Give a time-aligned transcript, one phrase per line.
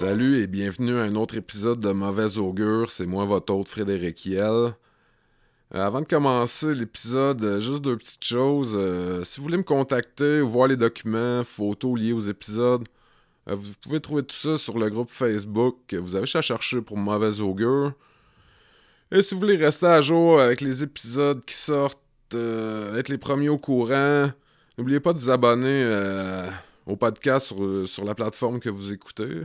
[0.00, 4.24] Salut et bienvenue à un autre épisode de Mauvais Augure, c'est moi votre hôte Frédéric
[4.24, 4.42] Hiel.
[4.42, 4.74] Euh,
[5.72, 8.72] avant de commencer l'épisode, euh, juste deux petites choses.
[8.74, 12.88] Euh, si vous voulez me contacter voir les documents, photos liés aux épisodes,
[13.46, 15.94] vous pouvez trouver tout ça sur le groupe Facebook.
[15.94, 17.92] Vous avez à chercher pour Mauvais Augure.
[19.12, 21.98] Et si vous voulez rester à jour avec les épisodes qui sortent,
[22.34, 24.30] euh, être les premiers au courant,
[24.78, 26.48] n'oubliez pas de vous abonner euh,
[26.86, 29.42] au podcast sur, sur la plateforme que vous écoutez.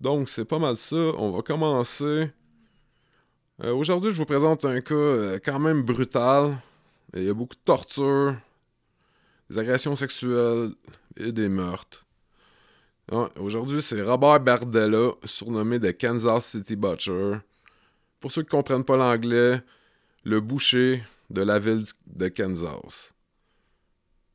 [0.00, 0.94] Donc, c'est pas mal ça.
[0.96, 2.30] On va commencer.
[3.64, 6.56] Euh, Aujourd'hui, je vous présente un cas quand même brutal.
[7.14, 8.36] Il y a beaucoup de torture,
[9.50, 10.70] des agressions sexuelles
[11.16, 12.06] et des meurtres.
[13.10, 17.38] Ouais, Aujourd'hui, c'est Robert Bardella, surnommé de Kansas City Butcher.
[18.22, 19.60] Pour ceux qui comprennent pas l'anglais,
[20.22, 23.12] le boucher de la ville de Kansas.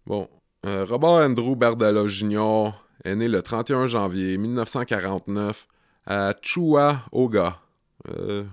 [0.05, 0.29] Bon,
[0.65, 2.71] euh, Robert Andrew Bardella Jr.
[3.05, 5.67] est né le 31 janvier 1949
[6.05, 7.61] à Chuaoga.
[8.09, 8.43] Euh?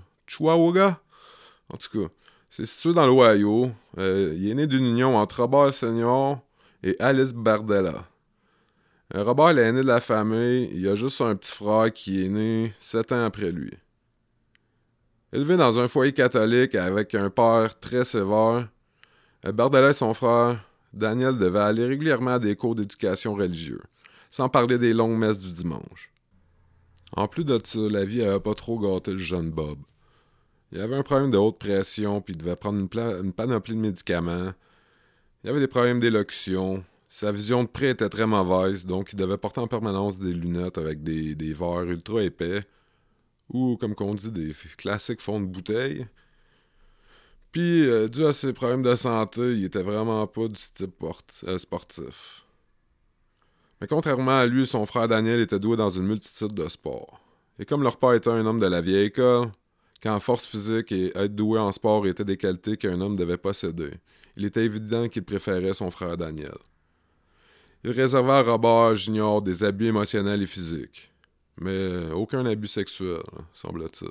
[1.69, 2.07] En tout cas,
[2.49, 3.71] c'est situé dans l'Ohio.
[3.97, 6.39] Euh, il est né d'une union entre Robert Senior
[6.81, 8.05] et Alice Bardella.
[9.13, 10.69] Euh, Robert est l'aîné de la famille.
[10.71, 13.73] Il a juste un petit frère qui est né sept ans après lui.
[15.35, 18.69] Élevé dans un foyer catholique avec un père très sévère,
[19.45, 23.81] euh, Bardella et son frère Daniel devaient aller régulièrement à des cours d'éducation religieuse,
[24.31, 26.13] sans parler des longues messes du dimanche.
[27.17, 29.77] En plus de ça, la vie avait pas trop gâté le jeune Bob.
[30.71, 34.53] Il avait un problème de haute pression, puis il devait prendre une, panoplie de médicaments.
[35.43, 36.81] Il avait des problèmes d'élocution.
[37.09, 40.77] Sa vision de près était très mauvaise, donc il devait porter en permanence des lunettes
[40.77, 42.61] avec des verres ultra épais,
[43.49, 46.07] ou comme qu'on dit, des classiques fonds de bouteille.
[47.51, 51.03] Puis, euh, dû à ses problèmes de santé, il était vraiment pas du type
[51.47, 52.45] euh, sportif.
[53.79, 57.21] Mais contrairement à lui, son frère Daniel était doué dans une multitude de sports.
[57.59, 59.51] Et comme leur père était un homme de la vieille école,
[60.03, 63.91] quand force physique et être doué en sport étaient des qualités qu'un homme devait posséder,
[64.35, 66.57] il était évident qu'il préférait son frère Daniel.
[67.83, 71.11] Il réservait à Robert Junior des abus émotionnels et physiques.
[71.59, 74.09] Mais euh, aucun abus sexuel, hein, semble-t-il.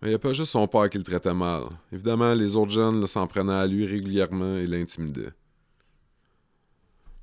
[0.00, 1.64] Mais il n'y a pas juste son père qui le traitait mal.
[1.92, 5.32] Évidemment, les autres jeunes s'en prenaient à lui régulièrement et l'intimidaient.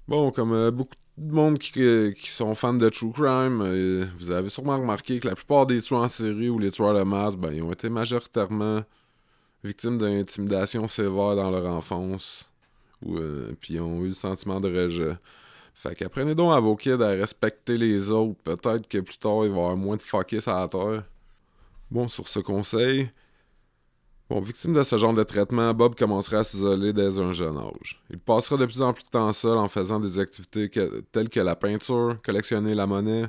[0.08, 1.72] Bon, comme euh, beaucoup de monde qui,
[2.16, 5.82] qui sont fans de True Crime, euh, vous avez sûrement remarqué que la plupart des
[5.82, 8.84] tueurs en série ou les tueurs de masse, ben, ils ont été majoritairement
[9.64, 12.50] victimes d'intimidation sévère dans leur enfance.
[13.06, 15.16] Ou, euh, puis ils ont eu le sentiment de rejet.
[15.74, 18.40] Fait qu'apprenez donc à vos kids à respecter les autres.
[18.44, 21.04] Peut-être que plus tard, il va avoir moins de fuckers à la terre.
[21.92, 23.10] Bon, sur ce conseil,
[24.30, 28.02] bon, victime de ce genre de traitement, Bob commencera à s'isoler dès un jeune âge.
[28.10, 30.72] Il passera de plus en plus de temps seul en faisant des activités
[31.12, 33.26] telles que la peinture, collectionner la monnaie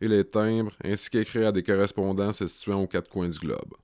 [0.00, 3.74] et les timbres, ainsi qu'écrire à des correspondants se situant aux quatre coins du globe.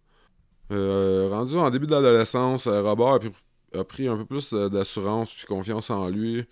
[0.71, 3.33] Euh, rendu en début de l'adolescence, Robert a pris,
[3.75, 6.47] a pris un peu plus euh, d'assurance puis confiance en lui.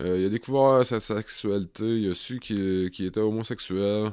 [0.00, 4.12] Euh, il a découvert sa sexualité, il a su qu'il était homosexuel.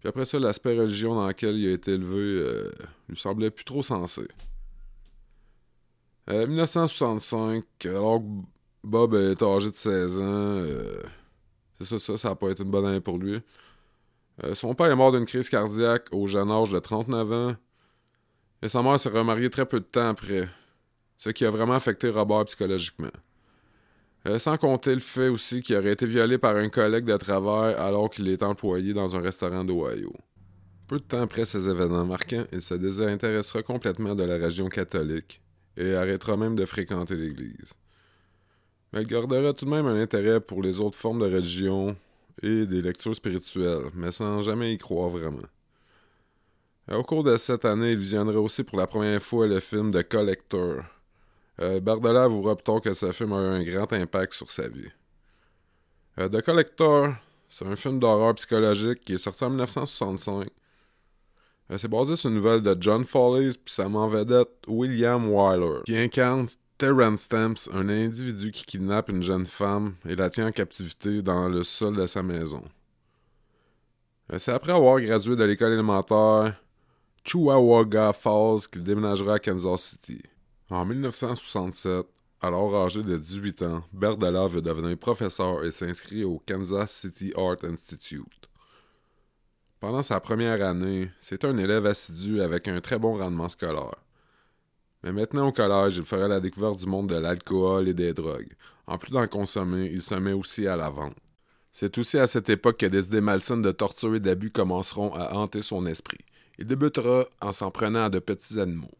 [0.00, 2.70] Puis après ça, l'aspect religion dans lequel il a été élevé euh,
[3.08, 4.22] lui semblait plus trop sensé.
[6.30, 8.24] Euh, 1965, alors que
[8.84, 11.02] Bob était âgé de 16 ans, euh,
[11.78, 13.40] c'est ça, ça, ça n'a pas été une bonne année pour lui.
[14.44, 17.56] Euh, son père est mort d'une crise cardiaque au jeune âge de 39 ans.
[18.62, 20.48] Et sa mère s'est remariée très peu de temps après,
[21.18, 23.10] ce qui a vraiment affecté Robert psychologiquement.
[24.26, 27.74] Euh, sans compter le fait aussi qu'il aurait été violé par un collègue de travail
[27.74, 30.12] alors qu'il était employé dans un restaurant d'Ohio.
[30.88, 35.40] Peu de temps après ces événements marquants, il se désintéressera complètement de la religion catholique
[35.76, 37.72] et arrêtera même de fréquenter l'Église.
[38.92, 41.96] Mais il gardera tout de même un intérêt pour les autres formes de religion
[42.42, 45.48] et des lectures spirituelles, mais sans jamais y croire vraiment.
[46.90, 49.92] Euh, Au cours de cette année, il visionnera aussi pour la première fois le film
[49.92, 50.82] The Collector,
[51.60, 54.68] euh, Bardella avouera plus tard que ce film a eu un grand impact sur sa
[54.68, 54.88] vie.
[56.18, 57.14] Euh, The Collector,
[57.48, 60.48] c'est un film d'horreur psychologique qui est sorti en 1965.
[61.70, 65.80] Euh, c'est basé sur une nouvelle de John Foley puis sa en vedette William Wyler,
[65.84, 66.46] qui incarne
[66.78, 71.48] Terrence Stamps, un individu qui kidnappe une jeune femme et la tient en captivité dans
[71.48, 72.62] le sol de sa maison.
[74.32, 76.54] Euh, c'est après avoir gradué de l'école élémentaire
[77.24, 80.22] Chuawaga Falls qu'il déménagera à Kansas City.
[80.70, 82.06] En 1967,
[82.40, 87.64] alors âgé de 18 ans, Berdella veut devenir professeur et s'inscrit au Kansas City Art
[87.64, 88.48] Institute.
[89.80, 93.96] Pendant sa première année, c'est un élève assidu avec un très bon rendement scolaire.
[95.02, 98.54] Mais maintenant au collège, il fera la découverte du monde de l'alcool et des drogues.
[98.86, 101.16] En plus d'en consommer, il se met aussi à la vente.
[101.72, 105.34] C'est aussi à cette époque que des idées malsaines de torture et d'abus commenceront à
[105.34, 106.24] hanter son esprit.
[106.58, 108.99] Il débutera en s'en prenant à de petits animaux.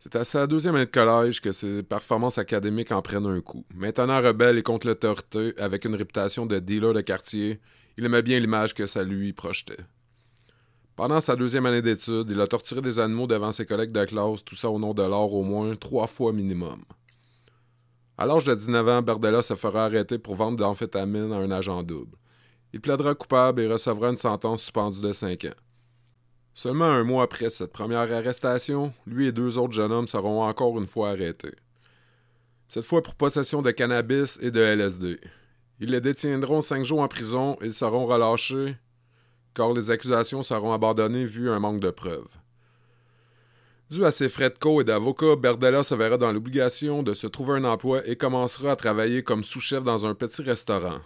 [0.00, 3.64] C'est à sa deuxième année de collège que ses performances académiques en prennent un coup.
[3.74, 7.58] Maintenant rebelle et contre l'autorité, avec une réputation de dealer de quartier,
[7.96, 9.84] il aimait bien l'image que ça lui projetait.
[10.94, 14.44] Pendant sa deuxième année d'études, il a torturé des animaux devant ses collègues de classe,
[14.44, 16.84] tout ça au nom de l'or au moins trois fois minimum.
[18.16, 21.82] À l'âge de 19 ans, Berdella se fera arrêter pour vente d'amphétamine à un agent
[21.82, 22.16] double.
[22.72, 25.67] Il plaidera coupable et recevra une sentence suspendue de 5 ans.
[26.58, 30.76] Seulement un mois après cette première arrestation, lui et deux autres jeunes hommes seront encore
[30.80, 31.54] une fois arrêtés.
[32.66, 35.20] Cette fois pour possession de cannabis et de LSD.
[35.78, 38.74] Ils les détiendront cinq jours en prison et ils seront relâchés
[39.54, 42.26] car les accusations seront abandonnées vu un manque de preuves.
[43.88, 47.28] Dû à ses frais de co et d'avocat, Berdella se verra dans l'obligation de se
[47.28, 50.98] trouver un emploi et commencera à travailler comme sous-chef dans un petit restaurant.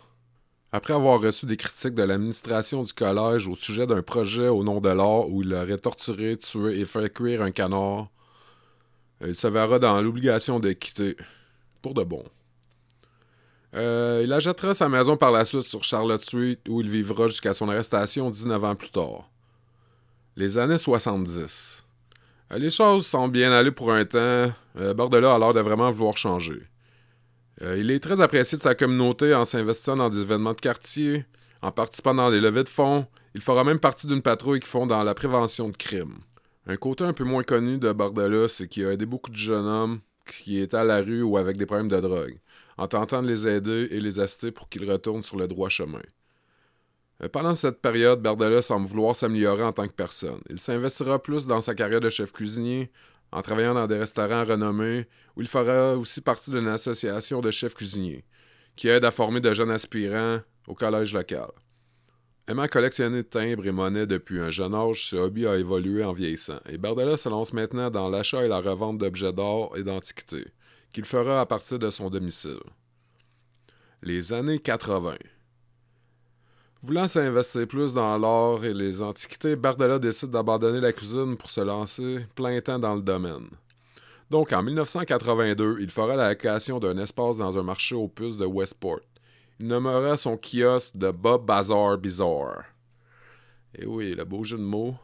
[0.75, 4.81] Après avoir reçu des critiques de l'administration du collège au sujet d'un projet au nom
[4.81, 8.09] de l'or où il aurait torturé, tué et fait cuire un canard,
[9.21, 11.17] il se verra dans l'obligation de quitter.
[11.83, 12.25] Pour de bon.
[13.75, 17.53] Euh, il achètera sa maison par la suite sur Charlotte Street où il vivra jusqu'à
[17.53, 19.29] son arrestation 19 ans plus tard.
[20.37, 21.85] Les années 70.
[22.53, 24.53] Euh, les choses sont bien allées pour un temps.
[24.79, 26.63] Euh, Bordela a l'air de vraiment vouloir changer.
[27.63, 31.25] Euh, il est très apprécié de sa communauté en s'investissant dans des événements de quartier,
[31.61, 33.07] en participant dans des levées de fonds.
[33.35, 36.19] Il fera même partie d'une patrouille qui font dans la prévention de crimes.
[36.67, 39.67] Un côté un peu moins connu de Bordela, c'est qu'il a aidé beaucoup de jeunes
[39.67, 42.39] hommes qui étaient à la rue ou avec des problèmes de drogue,
[42.79, 46.03] en tentant de les aider et les assister pour qu'ils retournent sur le droit chemin.
[47.23, 50.41] Euh, pendant cette période, Berdella semble vouloir s'améliorer en tant que personne.
[50.51, 52.91] Il s'investira plus dans sa carrière de chef cuisinier,
[53.33, 55.07] en travaillant dans des restaurants renommés,
[55.37, 58.25] où il fera aussi partie d'une association de chefs cuisiniers,
[58.77, 61.49] qui aide à former de jeunes aspirants au collège local.
[62.47, 66.61] Aimant collectionner timbres et monnaies depuis un jeune âge, ce hobby a évolué en vieillissant,
[66.69, 70.49] et Berdella se lance maintenant dans l'achat et la revente d'objets d'or et d'antiquités,
[70.93, 72.61] qu'il fera à partir de son domicile.
[74.03, 75.15] Les années 80.
[76.85, 81.61] Voulant s'investir plus dans l'or et les antiquités, Bardella décide d'abandonner la cuisine pour se
[81.61, 83.47] lancer plein temps dans le domaine.
[84.31, 88.47] Donc en 1982, il fera la location d'un espace dans un marché aux puces de
[88.47, 88.99] Westport.
[89.61, 92.65] Il nommera son kiosque de Bob Bazar Bizarre.
[93.77, 94.97] Et oui, le beau jeu de mots.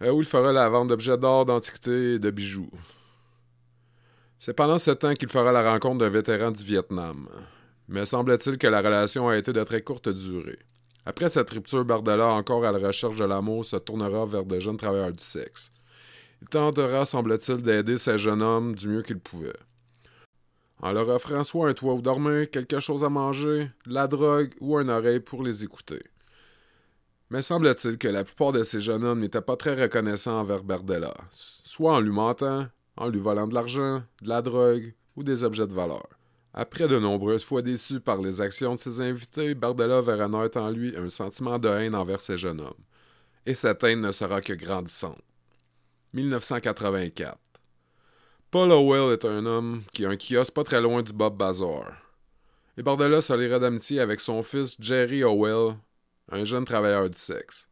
[0.00, 2.70] Euh, où il fera la vente d'objets d'or, d'antiquités et de bijoux.
[4.38, 7.28] C'est pendant ce temps qu'il fera la rencontre d'un vétéran du Vietnam
[7.88, 10.58] mais semble-t-il que la relation a été de très courte durée.
[11.06, 14.76] Après cette rupture, Bardella, encore à la recherche de l'amour, se tournera vers de jeunes
[14.76, 15.72] travailleurs du sexe.
[16.42, 19.56] Il tentera, semble-t-il, d'aider ces jeunes hommes du mieux qu'il pouvait.
[20.80, 24.52] En leur offrant soit un toit où dormir, quelque chose à manger, de la drogue
[24.60, 26.02] ou un oreille pour les écouter.
[27.30, 31.14] Mais semble-t-il que la plupart de ces jeunes hommes n'étaient pas très reconnaissants envers Bardella,
[31.30, 32.66] soit en lui mentant,
[32.96, 36.06] en lui volant de l'argent, de la drogue ou des objets de valeur.
[36.54, 40.70] Après de nombreuses fois déçu par les actions de ses invités, Bardella verra naître en
[40.70, 42.84] lui un sentiment de haine envers ces jeunes hommes.
[43.46, 45.22] Et cette haine ne sera que grandissante.
[46.14, 47.38] 1984.
[48.50, 51.92] Paul Howell est un homme qui a un kiosque pas très loin du Bob Bazar.
[52.78, 55.76] Et Bardella se liera d'amitié avec son fils Jerry Howell,
[56.30, 57.68] un jeune travailleur du sexe.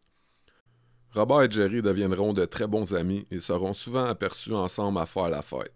[1.15, 5.31] Robert et Jerry deviendront de très bons amis et seront souvent aperçus ensemble à faire
[5.31, 5.76] la fête.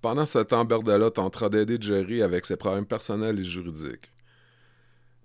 [0.00, 4.12] Pendant ce temps, Berdella tentera d'aider Jerry avec ses problèmes personnels et juridiques.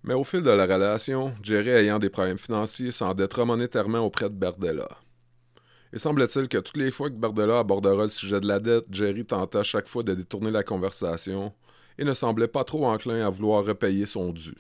[0.03, 4.35] Mais au fil de la relation, Jerry ayant des problèmes financiers s'endettera monétairement auprès de
[4.35, 4.89] Berdella.
[5.93, 9.25] Et semble-t-il que toutes les fois que Berdella abordera le sujet de la dette, Jerry
[9.25, 11.53] tenta chaque fois de détourner la conversation
[11.99, 14.55] et ne semblait pas trop enclin à vouloir repayer son dû.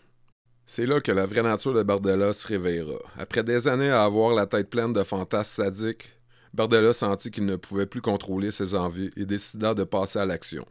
[0.65, 2.99] C'est là que la vraie nature de Berdella se réveillera.
[3.17, 6.09] Après des années à avoir la tête pleine de fantasmes sadiques,
[6.53, 10.65] Bardella sentit qu'il ne pouvait plus contrôler ses envies et décida de passer à l'action.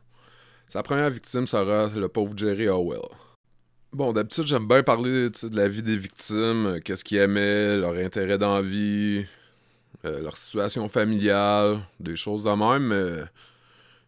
[0.69, 3.03] Sa première victime sera le pauvre Jerry Howell.
[3.93, 7.95] Bon, d'habitude, j'aime bien parler de la vie des victimes, euh, qu'est-ce qu'ils aimaient, leur
[7.95, 9.27] intérêt dans la vie,
[10.07, 13.25] euh, leur situation familiale, des choses de même, mais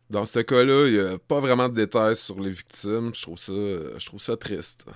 [0.09, 3.11] dans ce cas-là, il n'y a pas vraiment de détails sur les victimes.
[3.15, 4.87] Je trouve ça, je trouve ça triste.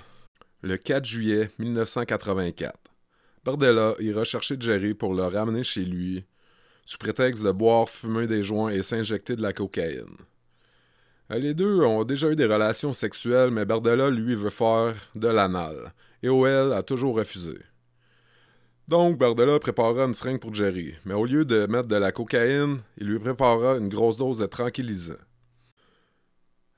[0.63, 2.75] Le 4 juillet 1984,
[3.45, 6.25] Bardella ira chercher Jerry pour le ramener chez lui
[6.89, 10.17] sous prétexte de boire, fumer des joints et s'injecter de la cocaïne.
[11.31, 15.29] Euh, les deux ont déjà eu des relations sexuelles, mais Bardella, lui, veut faire de
[15.29, 15.93] l'anal,
[16.23, 17.59] et OL a toujours refusé.
[18.89, 22.79] Donc, Bardella préparera une seringue pour Jerry, mais au lieu de mettre de la cocaïne,
[22.97, 25.21] il lui préparera une grosse dose de tranquillisant.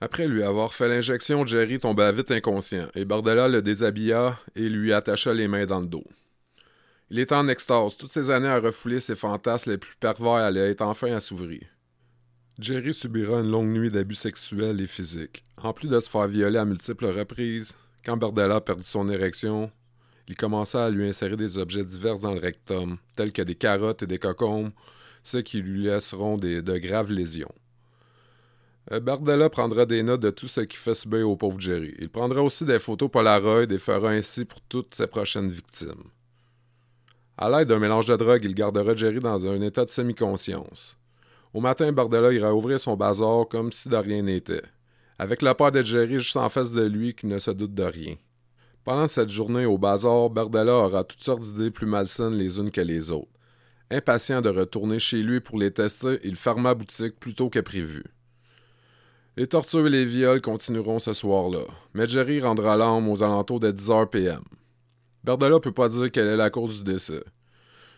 [0.00, 4.92] Après lui avoir fait l'injection, Jerry tomba vite inconscient, et Bardella le déshabilla et lui
[4.92, 6.04] attacha les mains dans le dos.
[7.10, 7.96] Il était en extase.
[7.96, 11.66] Toutes ces années à refouler ses fantasmes les plus pervers allaient être enfin assouvris.
[12.58, 15.44] Jerry subira une longue nuit d'abus sexuels et physiques.
[15.56, 17.74] En plus de se faire violer à multiples reprises,
[18.04, 19.72] quand Bardella perdit son érection,
[20.28, 24.02] il commença à lui insérer des objets divers dans le rectum, tels que des carottes
[24.02, 24.70] et des cocombes,
[25.22, 27.52] ce qui lui laisseront de graves lésions.
[28.92, 31.94] Euh, Bardella prendra des notes de tout ce qui fait subir au pauvre Jerry.
[31.98, 36.04] Il prendra aussi des photos Polaroid et fera ainsi pour toutes ses prochaines victimes.
[37.42, 40.98] À l'aide d'un mélange de drogue, il gardera Jerry dans un état de semi-conscience.
[41.54, 44.60] Au matin, Bardella ira ouvrir son bazar comme si de rien n'était,
[45.18, 47.84] avec la peur de Jerry juste en face de lui qui ne se doute de
[47.84, 48.16] rien.
[48.84, 52.82] Pendant cette journée au bazar, Bardella aura toutes sortes d'idées plus malsaines les unes que
[52.82, 53.32] les autres.
[53.90, 58.04] Impatient de retourner chez lui pour les tester, il ferma boutique plus tôt que prévu.
[59.38, 63.72] Les tortures et les viols continueront ce soir-là, mais Jerry rendra l'âme aux alentours de
[63.72, 64.42] 10h PM.
[65.22, 67.22] Berdella peut pas dire quelle est la cause du décès.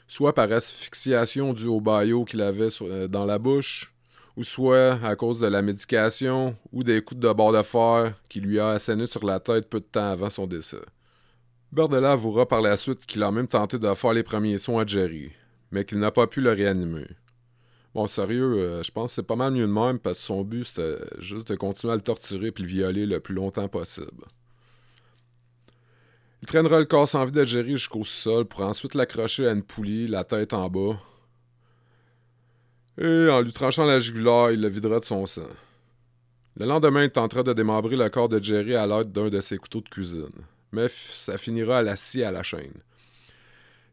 [0.09, 3.93] Soit par asphyxiation due au baillot qu'il avait euh, dans la bouche,
[4.37, 8.41] ou soit à cause de la médication ou des coups de bord de fer qui
[8.41, 10.83] lui a asséné sur la tête peu de temps avant son décès.
[11.71, 14.87] Berdella avouera par la suite qu'il a même tenté de faire les premiers soins à
[14.87, 15.33] Jerry,
[15.71, 17.07] mais qu'il n'a pas pu le réanimer.
[17.95, 20.43] Bon, sérieux, euh, je pense que c'est pas mal mieux de même parce que son
[20.43, 24.25] but c'était juste de continuer à le torturer puis le violer le plus longtemps possible.
[26.43, 30.09] Il traînera le corps sans vie Jerry jusqu'au sol pour ensuite l'accrocher à une poulie,
[30.09, 30.99] la tête en bas.
[33.01, 35.47] Et en lui tranchant la jugulaire, il le videra de son sang.
[36.57, 39.57] Le lendemain, il tentera de démembrer le corps de Jerry à l'aide d'un de ses
[39.57, 40.33] couteaux de cuisine.
[40.73, 42.83] Mais ça finira à la scie à la chaîne.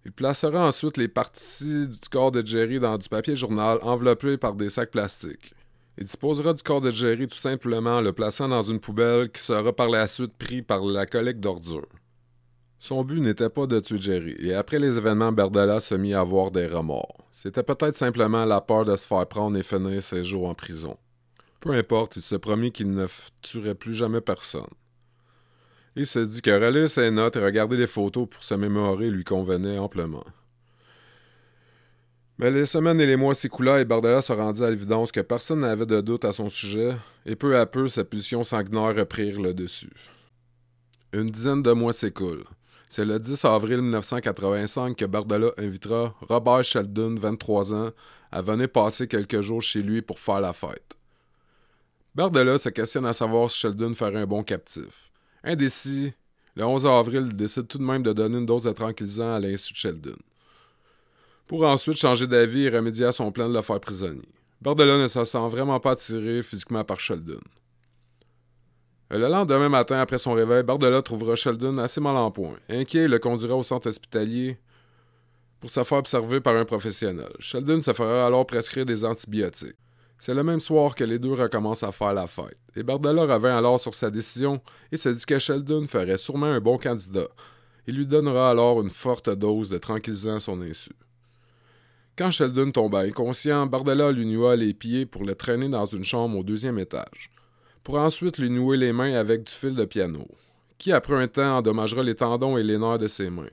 [0.04, 4.56] Il placera ensuite les parties du corps de Jerry dans du papier journal enveloppé par
[4.56, 5.54] des sacs plastiques.
[6.00, 9.44] Il disposera du corps de Jerry tout simplement en le plaçant dans une poubelle qui
[9.44, 11.88] sera par la suite pris par la collecte d'ordures.
[12.80, 16.22] Son but n'était pas de tuer Jerry, et après les événements, Berdella se mit à
[16.22, 17.18] avoir des remords.
[17.32, 20.98] C'était peut-être simplement la peur de se faire prendre et finir ses jours en prison.
[21.60, 23.06] Peu importe, il se promit qu'il ne
[23.42, 24.70] tuerait plus jamais personne.
[25.98, 29.26] Il se dit que relire ses notes et regarder les photos pour se mémorer lui
[29.26, 30.24] convenait amplement.
[32.38, 35.60] Mais les semaines et les mois s'écoulèrent et Bardella se rendit à l'évidence que personne
[35.60, 36.96] n'avait de doute à son sujet,
[37.26, 39.92] et peu à peu sa pulsion sanguinaire reprirent le dessus.
[41.12, 42.46] Une dizaine de mois s'écoulent.
[42.92, 47.92] C'est le 10 avril 1985 que Bardella invitera Robert Sheldon, 23 ans,
[48.32, 50.96] à venir passer quelques jours chez lui pour faire la fête.
[52.16, 55.12] Bardella se questionne à savoir si Sheldon ferait un bon captif.
[55.44, 56.14] Indécis,
[56.56, 59.40] le 11 avril, il décide tout de même de donner une dose de tranquillisant à
[59.40, 60.18] l'insu de Sheldon.
[61.46, 64.28] Pour ensuite changer d'avis et remédier à son plan de le faire prisonnier.
[64.62, 67.40] Bardella ne se sent vraiment pas attiré physiquement par Sheldon.
[69.12, 72.58] Le lendemain matin, après son réveil, Bardella trouvera Sheldon assez mal en point.
[72.70, 74.60] Inquiet, il le conduira au centre hospitalier
[75.60, 77.32] pour se faire observer par un professionnel.
[77.40, 79.76] Sheldon se fera alors prescrire des antibiotiques.
[80.20, 82.60] C'est le même soir que les deux recommencent à faire la fête.
[82.76, 84.62] Et Bardella revint alors sur sa décision
[84.92, 87.30] et se dit que Sheldon ferait sûrement un bon candidat.
[87.88, 90.92] Il lui donnera alors une forte dose de tranquillisant à son insu.
[92.16, 96.38] Quand Sheldon tomba inconscient, Bardella lui noua les pieds pour le traîner dans une chambre
[96.38, 97.32] au deuxième étage
[97.84, 100.28] pour ensuite lui nouer les mains avec du fil de piano,
[100.78, 103.50] qui après un temps endommagera les tendons et les nerfs de ses mains.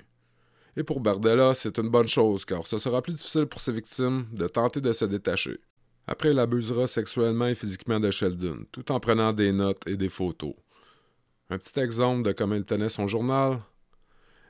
[0.76, 4.26] Et pour Bardella, c'est une bonne chose, car ce sera plus difficile pour ses victimes
[4.32, 5.58] de tenter de se détacher.
[6.06, 10.08] Après, il abusera sexuellement et physiquement de Sheldon, tout en prenant des notes et des
[10.08, 10.54] photos.
[11.48, 13.60] Un petit exemple de comment il tenait son journal.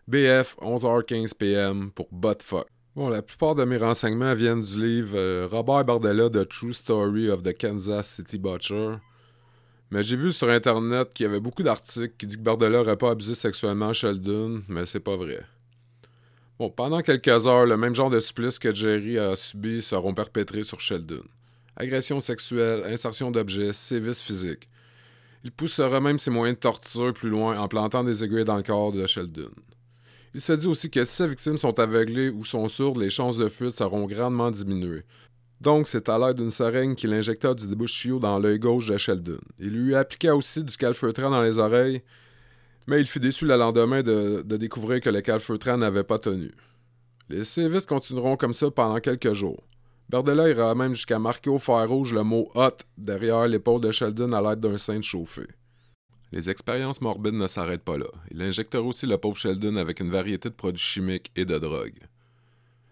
[0.08, 2.66] BF, 11h15 PM pour Buttfuck.
[2.94, 7.28] Bon, la plupart de mes renseignements viennent du livre euh, Robert Bardella, The True Story
[7.30, 8.96] of the Kansas City Butcher,
[9.90, 12.96] mais j'ai vu sur Internet qu'il y avait beaucoup d'articles qui disent que Bardella n'aurait
[12.96, 15.44] pas abusé sexuellement Sheldon, mais c'est pas vrai.
[16.58, 20.62] Bon, pendant quelques heures, le même genre de supplice que Jerry a subi seront perpétrés
[20.62, 21.24] sur Sheldon.
[21.76, 24.68] Agression sexuelle, insertion d'objets, sévices physiques.
[25.44, 28.62] Il poussera même ses moyens de torture plus loin en plantant des aiguilles dans le
[28.62, 29.50] corps de Sheldon.
[30.34, 33.36] Il se dit aussi que si ses victimes sont aveuglées ou sont sourdes, les chances
[33.36, 35.04] de fuite seront grandement diminuées.
[35.60, 39.38] Donc, c'est à l'aide d'une seringue qu'il injecta du débouche dans l'œil gauche de Sheldon.
[39.58, 42.02] Il lui appliqua aussi du calfeutrant dans les oreilles,
[42.86, 46.50] mais il fut déçu le lendemain de, découvrir que le calfeutrant n'avait pas tenu.
[47.28, 49.62] Les sévices continueront comme ça pendant quelques jours.
[50.08, 54.32] Berdella ira même jusqu'à marquer au fer rouge le mot hot derrière l'épaule de Sheldon
[54.32, 55.42] à l'aide d'un sein chauffé.
[56.30, 58.06] Les expériences morbides ne s'arrêtent pas là.
[58.30, 61.98] Il injectera aussi le pauvre Sheldon avec une variété de produits chimiques et de drogues.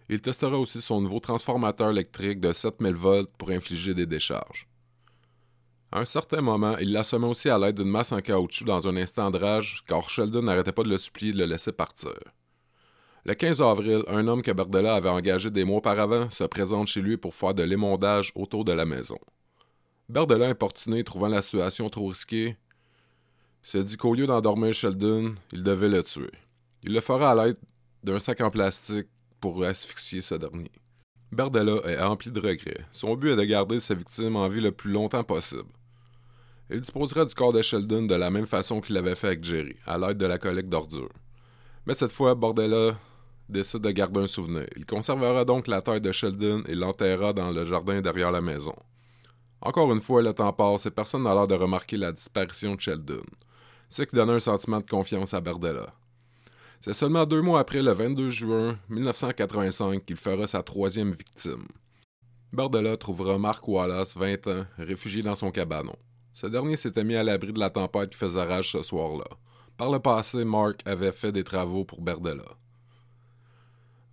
[0.09, 4.67] Il testera aussi son nouveau transformateur électrique de 7000 volts pour infliger des décharges.
[5.91, 8.97] À un certain moment, il l'assommait aussi à l'aide d'une masse en caoutchouc dans un
[8.97, 12.13] instant de rage, car Sheldon n'arrêtait pas de le supplier de le laisser partir.
[13.23, 17.01] Le 15 avril, un homme que Bardella avait engagé des mois auparavant se présente chez
[17.01, 19.17] lui pour faire de l'émondage autour de la maison.
[20.09, 22.57] Bardella, importuné, trouvant la situation trop risquée,
[23.63, 26.29] se dit qu'au lieu d'endormir Sheldon, il devait le tuer.
[26.83, 27.57] Il le fera à l'aide
[28.03, 29.07] d'un sac en plastique
[29.45, 30.71] pour asphyxier ce dernier.
[31.31, 32.83] Bardella est rempli de regrets.
[32.91, 35.69] Son but est de garder sa victime en vie le plus longtemps possible.
[36.71, 39.75] Il disposera du corps de Sheldon de la même façon qu'il l'avait fait avec Jerry,
[39.85, 41.13] à l'aide de la collecte d'ordures.
[41.85, 42.97] Mais cette fois, Bordella
[43.47, 44.65] décide de garder un souvenir.
[44.75, 48.75] Il conservera donc la tête de Sheldon et l'enterrera dans le jardin derrière la maison.
[49.61, 52.81] Encore une fois, le temps passe et personne n'a l'air de remarquer la disparition de
[52.81, 53.21] Sheldon
[53.89, 55.93] ce qui donnait un sentiment de confiance à Bardella.
[56.85, 61.65] C'est seulement deux mois après, le 22 juin 1985, qu'il fera sa troisième victime.
[62.53, 65.95] Bardella trouvera Mark Wallace, 20 ans, réfugié dans son cabanon.
[66.35, 69.25] Ce dernier s'était mis à l'abri de la tempête qui faisait rage ce soir-là.
[69.77, 72.45] Par le passé, Mark avait fait des travaux pour Bardella.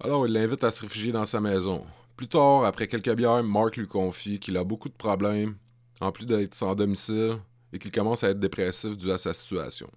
[0.00, 1.85] Alors il l'invite à se réfugier dans sa maison.
[2.17, 5.57] Plus tard, après quelques bières, Mark lui confie qu'il a beaucoup de problèmes,
[6.00, 7.37] en plus d'être sans domicile,
[7.71, 9.91] et qu'il commence à être dépressif dû à sa situation.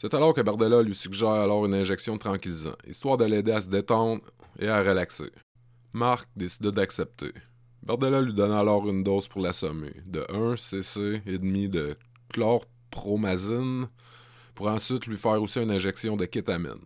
[0.00, 3.60] C'est alors que Bardella lui suggère alors une injection de tranquillisant, histoire de l'aider à
[3.60, 4.22] se détendre
[4.58, 5.30] et à relaxer.
[5.92, 7.34] Marc décide d'accepter.
[7.82, 11.98] Bardella lui donne alors une dose pour l'assommer, de 1 cc et demi de
[12.32, 13.90] chlorpromazine,
[14.54, 16.80] pour ensuite lui faire aussi une injection de kétamine.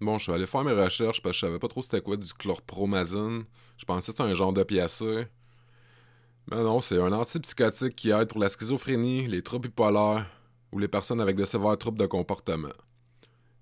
[0.00, 2.16] Bon, je suis allé faire mes recherches parce que je savais pas trop c'était quoi
[2.16, 3.44] du chlorpromazine.
[3.76, 5.28] Je pensais que c'était un genre d'opiacé.
[6.50, 10.26] Mais non, c'est un antipsychotique qui aide pour la schizophrénie, les troubles bipolaires
[10.74, 12.74] ou les personnes avec de sévères troubles de comportement.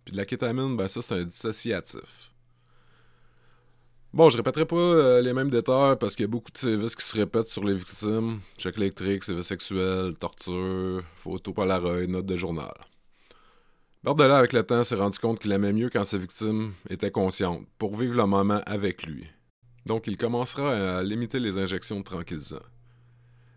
[0.04, 2.32] Puis de la kétamine, ben ça, c'est un dissociatif.
[4.14, 6.96] Bon, je répéterai pas euh, les mêmes détails parce qu'il y a beaucoup de services
[6.96, 8.40] qui se répètent sur les victimes.
[8.58, 12.74] Choc électrique, services sexuels, torture, photo polaroid, notes de journal.
[14.02, 17.66] Bordela, avec le temps, s'est rendu compte qu'il aimait mieux quand sa victime était consciente,
[17.78, 19.26] pour vivre le moment avec lui.
[19.86, 22.56] Donc, il commencera à limiter les injections de tranquillisants.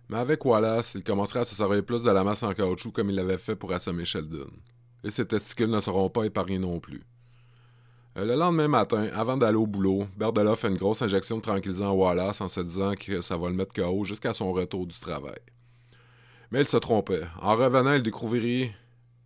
[0.10, 3.10] Mais avec Wallace, il commencera à se servir plus de la masse en caoutchouc comme
[3.10, 4.52] il l'avait fait pour assommer Sheldon.
[5.04, 7.04] Et ses testicules ne seront pas épargnés non plus.
[8.18, 11.90] Euh, le lendemain matin, avant d'aller au boulot, Berdella fait une grosse injection de tranquillisant
[11.90, 14.98] à Wallace en se disant que ça va le mettre KO jusqu'à son retour du
[15.00, 15.40] travail.
[16.52, 17.24] Mais il se trompait.
[17.42, 18.72] En revenant, il découvrit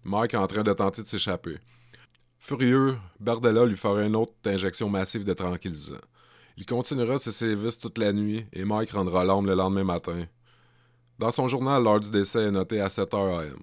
[0.03, 1.57] Mike en train de tenter de s'échapper.
[2.39, 6.01] Furieux, Berdella lui fera une autre injection massive de tranquillisant.
[6.57, 10.25] Il continuera ses services toute la nuit et Mike rendra l'homme le lendemain matin.
[11.19, 13.60] Dans son journal, l'heure du décès est notée à 7h AM.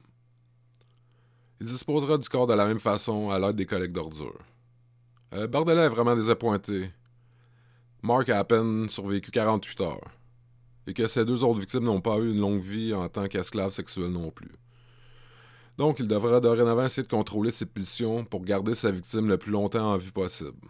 [1.59, 4.45] Il disposera du corps de la même façon à l'aide des collègues d'ordures.
[5.33, 6.91] Euh, est vraiment désappointé.
[8.03, 10.11] Mark a à peine survécu 48 heures.
[10.87, 13.71] Et que ses deux autres victimes n'ont pas eu une longue vie en tant qu'esclaves
[13.71, 14.53] sexuels non plus.
[15.79, 19.51] Donc, il devra dorénavant essayer de contrôler ses pulsions pour garder sa victime le plus
[19.51, 20.69] longtemps en vie possible.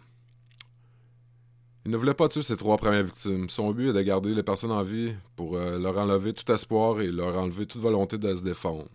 [1.87, 3.49] Il ne voulait pas tuer ses trois premières victimes.
[3.49, 6.99] Son but est de garder les personnes en vie pour euh, leur enlever tout espoir
[6.99, 8.89] et leur enlever toute volonté de se défendre.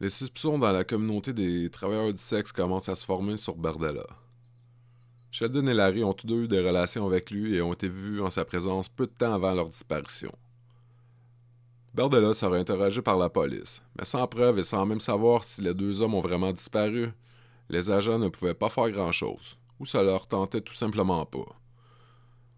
[0.00, 4.06] Les soupçons dans la communauté des travailleurs du sexe commencent à se former sur Bardella.
[5.30, 8.22] Sheldon et Larry ont tous deux eu des relations avec lui et ont été vus
[8.22, 10.32] en sa présence peu de temps avant leur disparition.
[11.92, 15.74] Bardella sera interrogé par la police, mais sans preuve et sans même savoir si les
[15.74, 17.12] deux hommes ont vraiment disparu,
[17.68, 21.59] les agents ne pouvaient pas faire grand-chose, ou ça leur tentait tout simplement pas.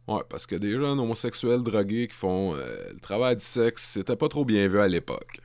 [0.08, 4.16] Ouais, parce que des jeunes homosexuels drogués qui font euh, le travail du sexe, c'était
[4.16, 5.40] pas trop bien vu à l'époque.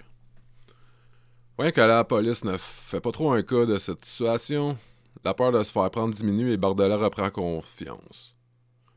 [1.57, 4.77] Voyant que la police ne fait pas trop un cas de cette situation,
[5.23, 8.35] la peur de se faire prendre diminue et Bardella reprend confiance.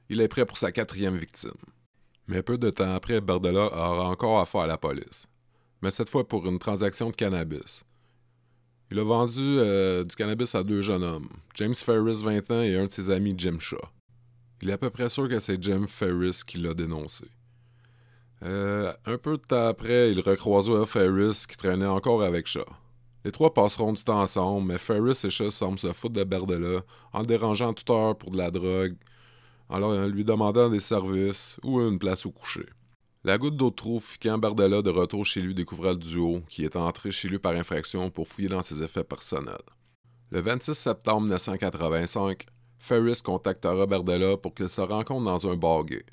[0.09, 1.53] Il est prêt pour sa quatrième victime.
[2.27, 5.27] Mais peu de temps après, Bardella aura encore affaire à la police.
[5.83, 7.85] Mais cette fois pour une transaction de cannabis.
[8.91, 12.77] Il a vendu euh, du cannabis à deux jeunes hommes, James Ferris, 20 ans, et
[12.77, 13.79] un de ses amis, Jim Shaw.
[14.63, 17.25] Il est à peu près sûr que c'est Jim Ferris qui l'a dénoncé.
[18.43, 22.65] Euh, un peu de temps après, il recroisera Ferris qui traînait encore avec Shaw.
[23.25, 26.81] Les trois passeront du temps ensemble, mais Ferris et Shaw semblent se foutre de Berdella
[27.13, 28.97] en le dérangeant toute heure pour de la drogue,
[29.69, 32.67] en lui demandant des services ou une place au coucher.
[33.23, 36.77] La goutte d'eau trouve quand Berdella, de retour chez lui, découvra le duo qui est
[36.77, 39.57] entré chez lui par infraction pour fouiller dans ses effets personnels.
[40.31, 42.47] Le 26 septembre 1985,
[42.81, 46.05] Ferris contactera Berdella pour qu'il se rencontre dans un bar gay.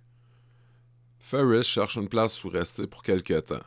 [1.17, 3.65] Ferris cherche une place où rester pour quelque temps.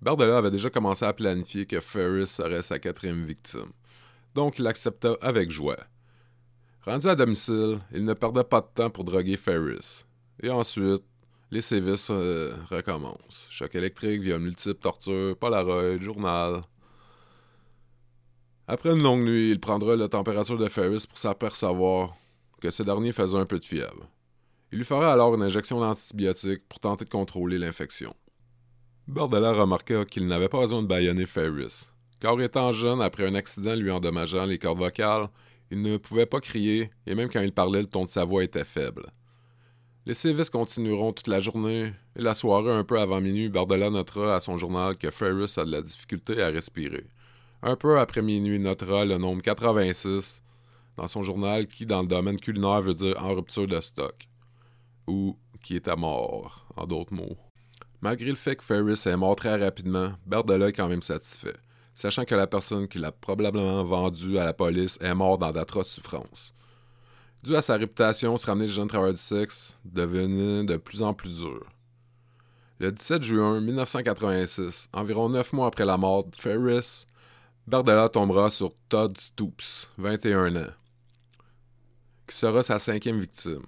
[0.00, 3.72] Berdella avait déjà commencé à planifier que Ferris serait sa quatrième victime,
[4.34, 5.76] donc il accepta avec joie.
[6.86, 10.06] Rendu à domicile, il ne perdait pas de temps pour droguer Ferris.
[10.40, 11.02] Et ensuite,
[11.50, 13.46] Les sévices euh, recommencent.
[13.48, 16.62] Choc électrique, via multiples tortures, Polaroid, journal.
[18.70, 22.14] Après une longue nuit, il prendra la température de Ferris pour s'apercevoir
[22.60, 24.10] que ce dernier faisait un peu de fièvre.
[24.70, 28.14] Il lui fera alors une injection d'antibiotiques pour tenter de contrôler l'infection.
[29.06, 31.88] Bordella remarqua qu'il n'avait pas besoin de baïonner Ferris,
[32.20, 35.30] car étant jeune, après un accident lui endommageant les cordes vocales,
[35.70, 38.44] il ne pouvait pas crier, et même quand il parlait, le ton de sa voix
[38.44, 39.06] était faible.
[40.04, 44.36] Les sévices continueront toute la journée, et la soirée, un peu avant minuit, Bardella notera
[44.36, 47.06] à son journal que Ferris a de la difficulté à respirer.
[47.62, 50.42] Un peu après minuit, notera le nombre 86
[50.96, 54.28] dans son journal, qui, dans le domaine culinaire, veut dire en rupture de stock,
[55.06, 57.36] ou qui est à mort, en d'autres mots.
[58.00, 61.56] Malgré le fait que Ferris est mort très rapidement, Bardella est quand même satisfait,
[61.94, 65.90] sachant que la personne qui l'a probablement vendu à la police est morte dans d'atroces
[65.90, 66.54] souffrances.
[67.42, 71.14] Dû à sa réputation, se ramener les jeunes travailleurs du sexe devenait de plus en
[71.14, 71.64] plus dur.
[72.78, 77.06] Le 17 juin 1986, environ neuf mois après la mort de Ferris,
[77.68, 80.72] Bardella tombera sur Todd Stoops, 21 ans,
[82.26, 83.66] qui sera sa cinquième victime.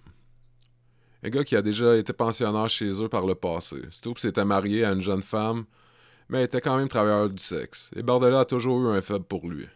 [1.23, 3.77] Un gars qui a déjà été pensionnaire chez eux par le passé.
[3.91, 5.67] Stoops était marié à une jeune femme,
[6.31, 7.91] mais était quand même travailleur du sexe.
[7.95, 9.67] Et Bardella a toujours eu un faible pour lui.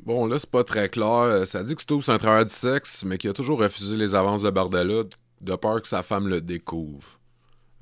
[0.00, 1.46] Bon, là, c'est pas très clair.
[1.46, 4.16] Ça dit que Stoops est un travailleur du sexe, mais qu'il a toujours refusé les
[4.16, 5.04] avances de Bardella
[5.40, 7.20] de peur que sa femme le découvre.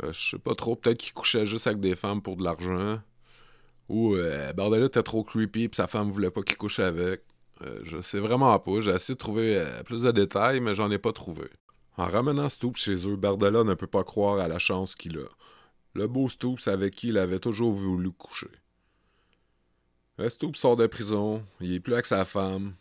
[0.03, 3.00] Euh, je sais pas trop, peut-être qu'il couchait juste avec des femmes pour de l'argent.
[3.90, 7.22] Ou euh, Bardella était trop creepy et sa femme voulait pas qu'il couche avec.
[7.62, 8.81] Euh, je sais vraiment pas.
[8.81, 11.48] J'ai essayé de trouver euh, plus de détails, mais j'en ai pas trouvé.
[11.96, 15.26] En ramenant Stoops chez eux, Bardella ne peut pas croire à la chance qu'il a.
[15.94, 18.46] Le beau Stoops avec qui il avait toujours voulu coucher.
[20.29, 22.74] Stoops sort de prison, il est plus avec sa femme,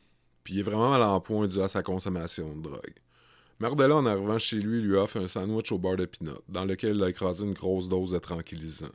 [0.43, 2.99] puis il est vraiment mal en point dû à sa consommation de drogue.
[3.59, 6.97] Bardella, en arrivant chez lui, lui offre un sandwich au beurre de pinot, dans lequel
[6.97, 8.91] il a écrasé une grosse dose de tranquillisant.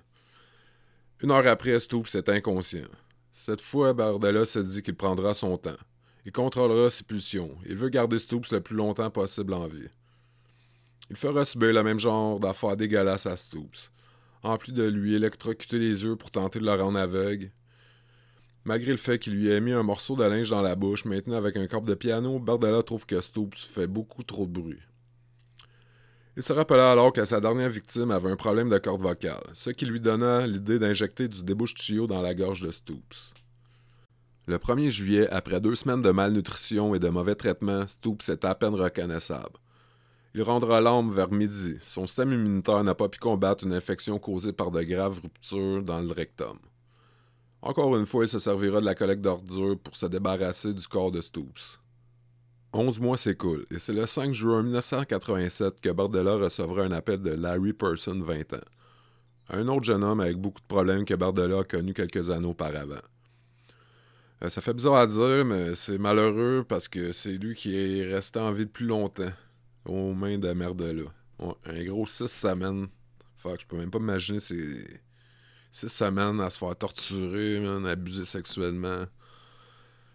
[1.25, 2.91] Une heure après, Stoops est inconscient.
[3.33, 5.71] Cette fois, Bardella se dit qu'il prendra son temps.
[6.27, 7.57] Il contrôlera ses pulsions.
[7.65, 9.89] Il veut garder Stoops le plus longtemps possible en vie.
[11.09, 13.91] Il fera subir le même genre d'affaires dégueulasses à Stoops.
[14.43, 17.53] En plus de lui électrocuter les yeux pour tenter de le rendre aveugle.
[18.67, 21.37] Malgré le fait qu'il lui ait mis un morceau de linge dans la bouche maintenu
[21.37, 24.81] avec un corps de piano, Bardella trouve que Stoops fait beaucoup trop de bruit.
[26.37, 29.71] Il se rappela alors que sa dernière victime avait un problème de corde vocale, ce
[29.71, 33.35] qui lui donna l'idée d'injecter du débouche-tuyau dans la gorge de Stoops.
[34.49, 38.57] Le 1er juillet, après deux semaines de malnutrition et de mauvais traitements, Stoops est à
[38.57, 39.59] peine reconnaissable.
[40.35, 41.77] Il rendra l'âme vers midi.
[41.85, 46.01] Son système immunitaire n'a pas pu combattre une infection causée par de graves ruptures dans
[46.01, 46.59] le rectum.
[47.63, 51.13] Encore une fois, il se servira de la collecte d'ordures pour se débarrasser du corps
[51.13, 51.79] de Stoops.
[52.75, 57.31] 11 mois s'écoulent et c'est le 5 juin 1987 que Bardella recevra un appel de
[57.31, 58.65] Larry Person, 20 ans.
[59.51, 63.01] Un autre jeune homme avec beaucoup de problèmes que Bardella a connu quelques années auparavant.
[64.43, 68.13] Euh, ça fait bizarre à dire, mais c'est malheureux parce que c'est lui qui est
[68.13, 69.33] resté en vie plus longtemps
[69.85, 71.05] aux mains de Merdella.
[71.39, 72.89] Ouais, un gros 6 semaines.
[73.37, 74.85] Fuck, je peux même pas imaginer ces
[75.71, 79.05] 6 semaines à se faire torturer, abuser sexuellement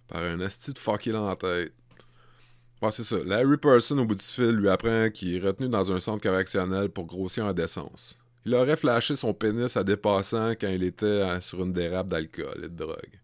[0.10, 1.74] par un asti de fuck en tête.
[2.82, 3.18] Ouais, c'est ça.
[3.26, 6.90] Larry Person, au bout du fil, lui apprend qu'il est retenu dans un centre correctionnel
[6.90, 8.18] pour grossière indécence.
[8.46, 12.70] Il aurait flashé son pénis à dépassant quand il était sur une dérape d'alcool et
[12.70, 13.20] de drogue.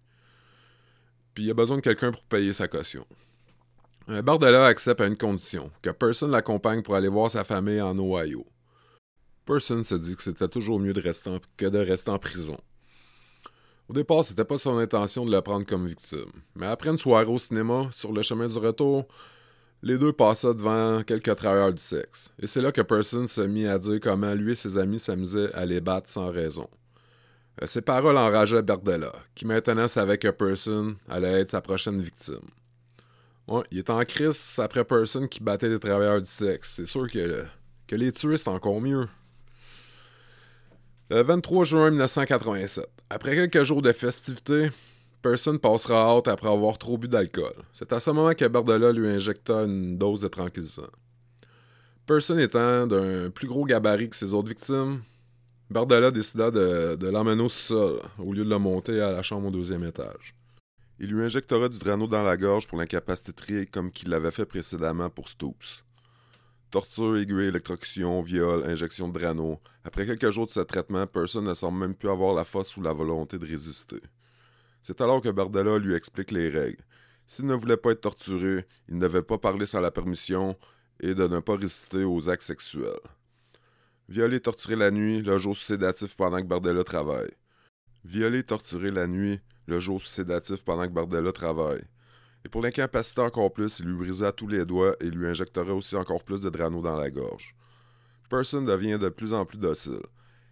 [1.33, 3.05] Puis il a besoin de quelqu'un pour payer sa caution.
[4.07, 7.97] Un Bardella accepte à une condition, que Person l'accompagne pour aller voir sa famille en
[7.97, 8.45] Ohio.
[9.45, 12.59] Person se dit que c'était toujours mieux de rester en, que de rester en prison.
[13.87, 16.31] Au départ, c'était pas son intention de le prendre comme victime.
[16.55, 19.07] Mais après une soirée au cinéma, sur le chemin du retour,
[19.85, 22.33] les deux passaient devant quelques travailleurs du sexe.
[22.41, 25.53] Et c'est là que Person s'est mis à dire comment lui et ses amis s'amusaient
[25.53, 26.67] à les battre sans raison.
[27.61, 32.41] Euh, Ces paroles enrageaient Berdella, qui maintenant savait que Person allait être sa prochaine victime.
[33.69, 36.73] Il est en crise après Person qui battait des travailleurs du sexe.
[36.77, 37.45] C'est sûr que,
[37.85, 39.07] que les tuer, c'est encore mieux.
[41.11, 44.71] Le 23 juin 1987, après quelques jours de festivités,
[45.25, 47.55] Person passera haute après avoir trop bu d'alcool.
[47.73, 50.91] C'est à ce moment que Bardella lui injecta une dose de tranquillisant.
[52.05, 55.01] Person étant d'un plus gros gabarit que ses autres victimes,
[55.71, 59.49] Bardella décida de, l'emmener au sol au lieu de le monter à la chambre au
[59.49, 60.35] deuxième étage.
[60.99, 65.09] Il lui injectera du drano dans la gorge pour l'incapaciter comme qu'il l'avait fait précédemment
[65.09, 65.83] pour Stoops.
[66.69, 69.59] Torture, aiguille, électrocution, viol, injection de drano.
[69.83, 72.83] Après quelques jours de ce traitement, personne ne semble même plus avoir la force ou
[72.83, 74.01] la volonté de résister.
[74.87, 76.83] C'est alors que Bardella lui explique les règles.
[77.25, 80.55] S'il ne voulait pas être torturé, il ne devait pas parler sans la permission
[80.99, 82.99] et de ne pas résister aux actes sexuels.
[84.09, 87.31] Violer, torturer la nuit, le jour sous sédatif pendant que Bardella travaille.
[88.03, 91.81] Violer, torturer la nuit, le jour sous sédatif pendant que Bardella travaille.
[92.45, 95.95] Et pour l'incapaciter encore plus, il lui brisera tous les doigts et lui injectera aussi
[95.95, 97.55] encore plus de drano dans la gorge.
[98.29, 100.05] Person devient de plus en plus docile,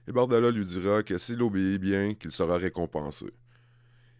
[0.08, 3.28] et Bardella lui dira que s'il obéit bien, qu'il sera récompensé.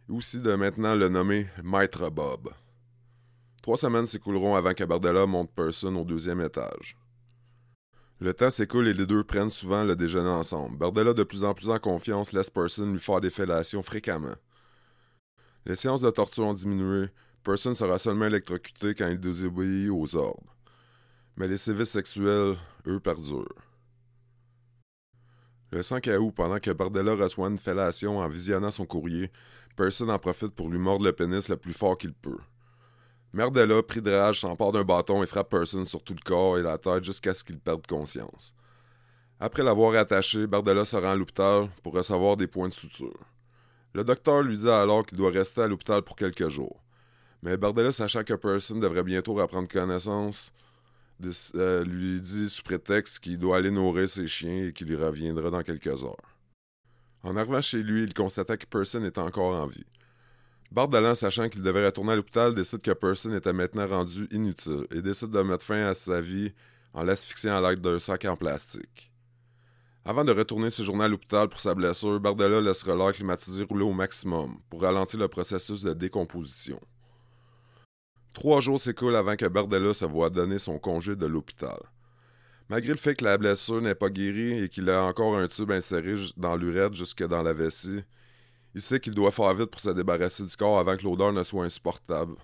[0.10, 2.52] Aussi de maintenant le nommer Maître Bob.
[3.62, 6.98] Trois semaines s'écouleront avant que Bardella monte Person au deuxième étage.
[8.20, 10.78] Le temps s'écoule et les deux prennent souvent le déjeuner ensemble.
[10.78, 14.36] Bardella, de plus en plus en confiance, laisse Person lui faire des fellations fréquemment.
[15.66, 17.08] Les séances de torture ont diminué.
[17.42, 20.54] Person sera seulement électrocuté quand il désobéit aux ordres.
[21.38, 23.56] Mais les sévices sexuels, eux, perdurent.
[25.74, 29.32] Le 5 août, pendant que Bardella reçoit une fellation en visionnant son courrier,
[29.76, 32.38] Person en profite pour lui mordre le pénis le plus fort qu'il peut.
[33.34, 36.62] Merdella, pris de rage, s'empare d'un bâton et frappe Person sur tout le corps et
[36.62, 38.54] la tête jusqu'à ce qu'il perde conscience.
[39.40, 43.20] Après l'avoir attaché, Bardella se rend à l'hôpital pour recevoir des points de suture.
[43.94, 46.82] Le docteur lui dit alors qu'il doit rester à l'hôpital pour quelques jours.
[47.42, 50.52] Mais Bardella, sachant que Person devrait bientôt reprendre connaissance,
[51.56, 55.50] euh, lui dit sous prétexte qu'il doit aller nourrir ses chiens et qu'il y reviendra
[55.50, 56.33] dans quelques heures.
[57.24, 59.86] En arrivant chez lui, il constata que Person était encore en vie.
[60.72, 65.02] Bardalan, sachant qu'il devait retourner à l'hôpital, décide que Person était maintenant rendu inutile et
[65.02, 66.52] décide de mettre fin à sa vie
[66.94, 69.12] en l'asphyxiant à l'aide d'un sac en plastique.
[70.06, 73.94] Avant de retourner séjourner à l'hôpital pour sa blessure, Bardella laissera l'air climatisé rouler au
[73.94, 76.80] maximum pour ralentir le processus de décomposition.
[78.34, 81.78] Trois jours s'écoulent avant que Bardella se voie donner son congé de l'hôpital.
[82.70, 85.72] Malgré le fait que la blessure n'est pas guérie et qu'il a encore un tube
[85.72, 88.04] inséré dans l'urètre jusque dans la vessie,
[88.74, 91.44] il sait qu'il doit faire vite pour se débarrasser du corps avant que l'odeur ne
[91.44, 92.36] soit insupportable.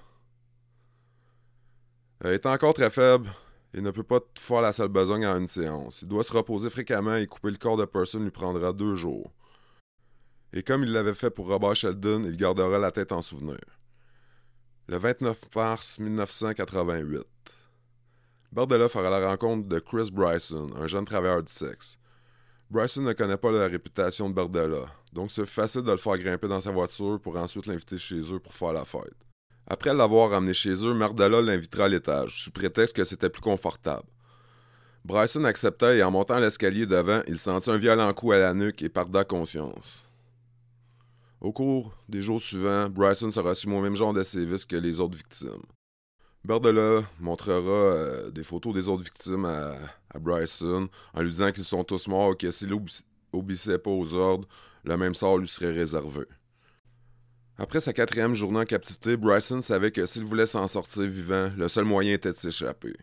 [2.23, 3.29] Il est encore très faible
[3.73, 6.01] et ne peut pas faire la seule besogne en une séance.
[6.01, 9.31] Il doit se reposer fréquemment et couper le corps de personne lui prendra deux jours.
[10.51, 13.59] Et comme il l'avait fait pour Robert Sheldon, il gardera la tête en souvenir.
[14.87, 17.21] Le 29 mars 1988,
[18.51, 21.99] Bardella fera la rencontre de Chris Bryson, un jeune travailleur du sexe.
[22.71, 26.47] Bryson ne connaît pas la réputation de Bardella, donc c'est facile de le faire grimper
[26.47, 29.13] dans sa voiture pour ensuite l'inviter chez eux pour faire la fête.
[29.67, 34.07] Après l'avoir ramené chez eux, Bardella l'invitera à l'étage, sous prétexte que c'était plus confortable.
[35.05, 38.81] Bryson accepta et en montant l'escalier devant, il sentit un violent coup à la nuque
[38.81, 40.05] et perda conscience.
[41.39, 44.99] Au cours des jours suivants, Bryson sera reçu au même genre de sévices que les
[44.99, 45.63] autres victimes.
[46.45, 49.75] Bardella montrera euh, des photos des autres victimes à,
[50.19, 52.73] Bryson en lui disant qu'ils sont tous morts et que s'il
[53.31, 54.47] obéissait pas aux ordres,
[54.83, 56.25] le même sort lui serait réservé.
[57.57, 61.67] Après sa quatrième journée en captivité, Bryson savait que s'il voulait s'en sortir vivant, le
[61.67, 62.93] seul moyen était de s'échapper.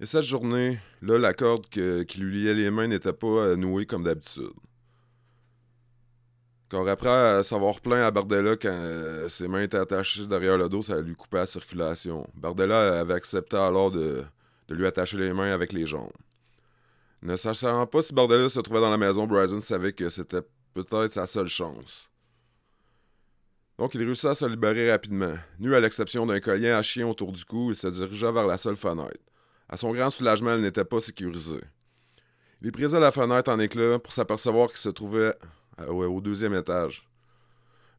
[0.00, 3.86] Et cette journée, là, la corde qui lui liait les mains n'était pas euh, nouée
[3.86, 4.50] comme d'habitude.
[6.74, 10.82] Car après savoir plaint à Bardella quand euh, ses mains étaient attachées derrière le dos,
[10.82, 12.26] ça lui coupait la circulation.
[12.34, 14.24] Bardella avait accepté alors de,
[14.68, 16.10] lui attacher les mains avec les jambes.
[17.22, 20.42] Ne sachant pas si Bardella se trouvait dans la maison, Bryson savait que c'était
[20.74, 22.10] peut-être sa seule chance.
[23.78, 25.34] Donc il réussit à se libérer rapidement.
[25.60, 28.58] Nu à l'exception d'un collier à chien autour du cou, il se dirigea vers la
[28.58, 29.20] seule fenêtre.
[29.68, 31.60] À son grand soulagement, elle n'était pas sécurisée.
[32.62, 35.34] Il brisa la fenêtre en éclats pour s'apercevoir qu'il se trouvait
[35.80, 37.08] euh, au deuxième étage.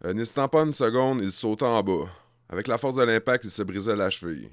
[0.04, 2.10] Euh, n'hésitant pas une seconde, il sauta en bas.
[2.50, 4.52] Avec la force de l'impact, il se brisait la cheville.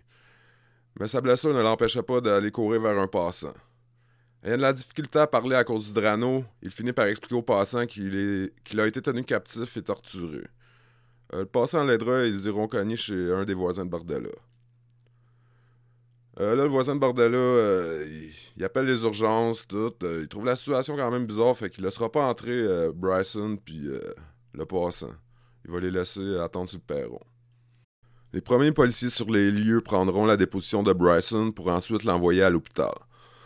[0.99, 3.55] Mais sa blessure ne l'empêchait pas d'aller courir vers un passant.
[4.45, 7.43] Ayant de la difficulté à parler à cause du drano, il finit par expliquer au
[7.43, 10.43] passant qu'il a été tenu captif et torturé.
[11.35, 14.31] Euh, le passant l'aidera et ils iront cogner chez un des voisins de Bordella.
[16.47, 18.05] Là, le voisin de Bordella,
[18.57, 19.93] il, appelle les urgences, tout.
[20.03, 23.89] il trouve la situation quand même bizarre, fait qu'il laissera pas entrer Bryson puis
[24.53, 25.13] le passant.
[25.65, 27.21] Il va les laisser attendre sur le perron.
[28.33, 32.49] Les premiers policiers sur les lieux prendront la déposition de Bryson pour ensuite l'envoyer à
[32.49, 32.95] l'hôpital,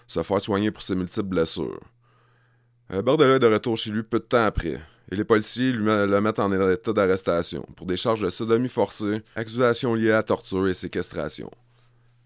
[0.07, 1.81] se faire soigner pour ses multiples blessures.
[2.93, 4.81] Euh, Bordella est de retour chez lui peu de temps après,
[5.11, 9.23] et les policiers lui le mettent en état d'arrestation pour des charges de sodomie forcée,
[9.35, 11.51] accusations liées à torture et séquestration.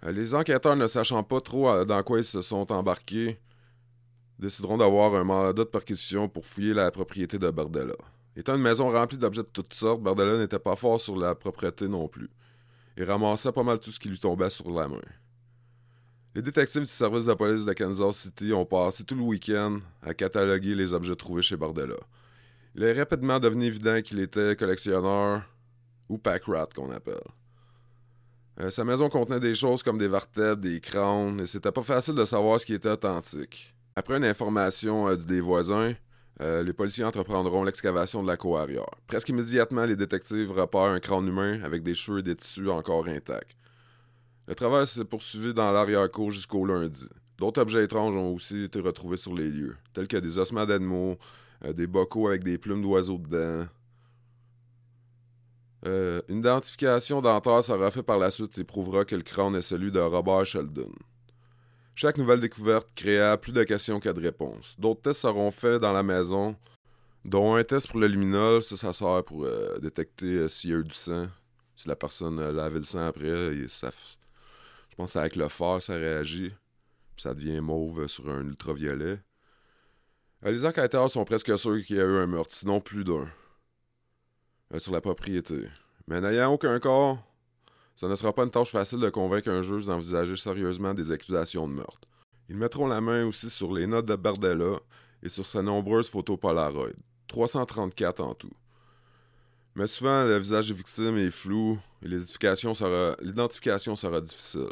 [0.05, 3.39] Euh, les enquêteurs, ne sachant pas trop euh, dans quoi ils se sont embarqués,
[4.39, 7.95] décideront d'avoir un mandat de perquisition pour fouiller la propriété de Bordella.
[8.37, 11.89] Étant une maison remplie d'objets de toutes sortes, Bardella n'était pas fort sur la propreté
[11.89, 12.31] non plus.
[12.97, 15.01] Il ramassait pas mal tout ce qui lui tombait sur la main.
[16.35, 20.15] Les détectives du service de police de Kansas City ont passé tout le week-end à
[20.15, 21.97] cataloguer les objets trouvés chez Bardella.
[22.77, 25.43] Il est rapidement devenu évident qu'il était collectionneur
[26.09, 27.21] ou pack rat qu'on appelle.
[28.59, 32.15] Euh, sa maison contenait des choses comme des vertèbres, des crânes, et c'était pas facile
[32.15, 33.75] de savoir ce qui était authentique.
[33.97, 35.95] Après une information euh, des voisins,
[36.43, 38.87] euh, les policiers entreprendront l'excavation de la cour arrière.
[39.07, 43.07] Presque immédiatement, les détectives repèrent un crâne humain avec des cheveux et des tissus encore
[43.07, 43.57] intacts.
[44.49, 47.09] Le travail s'est poursuivi dans l'arrière-cour jusqu'au lundi.
[47.39, 51.17] D'autres objets étranges ont aussi été retrouvés sur les lieux, tels que des ossements d'animaux,
[51.65, 53.67] des bocaux avec des plumes d'oiseaux dedans.
[55.87, 59.63] Euh, une identification dentaire sera faite par la suite et prouvera que le crâne est
[59.63, 60.93] celui de Robert Sheldon.
[61.95, 64.75] Chaque nouvelle découverte créa plus de questions que de réponses.
[64.79, 66.57] D'autres tests seront faits dans la maison,
[67.25, 70.73] dont un test pour le luminol, ça, ça sert pour euh, détecter euh, s'il y
[70.73, 71.29] a eu du sang.
[71.77, 73.77] Si la personne euh, lavait le sang après, je
[74.97, 76.51] pense que avec le fer, ça réagit.
[77.17, 79.19] Puis ça devient mauve sur un ultraviolet.
[80.43, 83.29] Les enquêteurs sont presque sûrs qu'il y a eu un meurtre, sinon plus d'un.
[84.73, 85.69] Euh, sur la propriété.
[86.07, 87.19] Mais n'ayant aucun corps,
[87.97, 91.67] ce ne sera pas une tâche facile de convaincre un juge d'envisager sérieusement des accusations
[91.67, 92.09] de meurtre.
[92.49, 94.79] Ils mettront la main aussi sur les notes de Bardella
[95.23, 96.91] et sur ses nombreuses photos Polaroid,
[97.27, 98.53] 334 en tout.
[99.75, 102.75] Mais souvent, le visage des victimes est flou et l'identification
[103.97, 104.69] sera, difficile.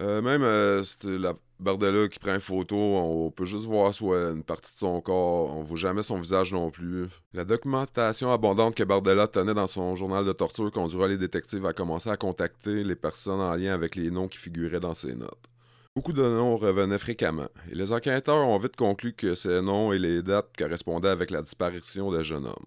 [0.00, 4.42] Euh, même euh, la Bardella qui prend une photo, on peut juste voir soit une
[4.42, 7.06] partie de son corps, on voit jamais son visage non plus.
[7.32, 11.72] La documentation abondante que Bardella tenait dans son journal de torture conduira les détectives à
[11.72, 15.48] commencer à contacter les personnes en lien avec les noms qui figuraient dans ses notes.
[15.94, 19.98] Beaucoup de noms revenaient fréquemment, et les enquêteurs ont vite conclu que ces noms et
[19.98, 22.66] les dates correspondaient avec la disparition d'un jeune homme.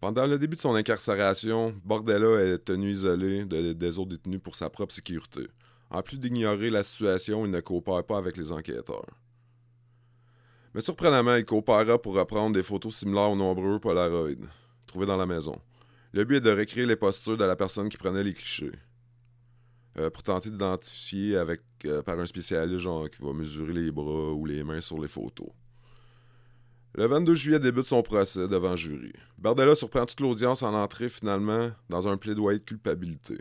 [0.00, 4.56] Pendant le début de son incarcération, Bordella est tenu isolé de- des autres détenus pour
[4.56, 5.46] sa propre sécurité.
[5.90, 9.06] En plus d'ignorer la situation, il ne coopère pas avec les enquêteurs.
[10.74, 14.30] Mais surprenamment, il coopéra pour reprendre des photos similaires aux nombreux Polaroid
[14.86, 15.60] trouvés dans la maison.
[16.12, 18.72] Le but est de recréer les postures de la personne qui prenait les clichés.
[19.98, 24.32] Euh, pour tenter d'identifier avec euh, par un spécialiste genre qui va mesurer les bras
[24.32, 25.48] ou les mains sur les photos.
[26.94, 29.12] Le 22 juillet débute son procès devant jury.
[29.38, 33.38] Bardella surprend toute l'audience en entrée finalement dans un plaidoyer de culpabilité.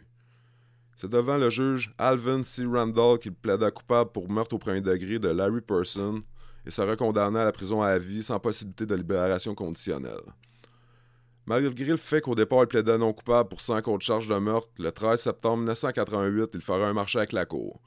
[1.01, 2.65] C'est devant le juge Alvin C.
[2.65, 6.21] Randall qu'il plaida coupable pour meurtre au premier degré de Larry Person
[6.65, 10.25] et sera condamné à la prison à vie sans possibilité de libération conditionnelle.
[11.45, 14.67] Malgré le fait qu'au départ il plaida non coupable pour 100 contre charge de meurtre,
[14.77, 17.79] le 13 septembre 1988, il fera un marché avec la cour.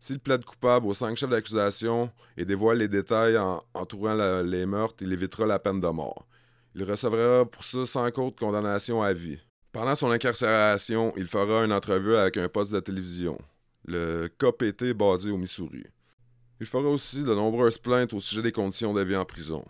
[0.00, 5.02] S'il plaide coupable aux cinq chefs d'accusation et dévoile les détails en- entourant les meurtres,
[5.02, 6.26] il évitera la peine de mort.
[6.74, 9.38] Il recevra pour ça 100 contre condamnation à vie.
[9.74, 13.36] Pendant son incarcération, il fera une entrevue avec un poste de télévision,
[13.84, 15.82] le KPT basé au Missouri.
[16.60, 19.64] Il fera aussi de nombreuses plaintes au sujet des conditions de vie en prison.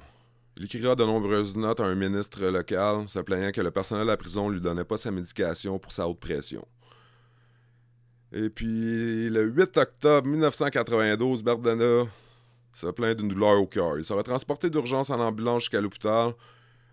[0.59, 4.11] Il écrira de nombreuses notes à un ministre local se plaignant que le personnel de
[4.11, 6.69] la prison ne lui donnait pas sa médication pour sa haute pression.
[8.31, 12.05] Et puis, le 8 octobre 1992, Bardana
[12.75, 13.97] se plaint d'une douleur au cœur.
[13.97, 16.35] Il sera transporté d'urgence en ambulance jusqu'à l'hôpital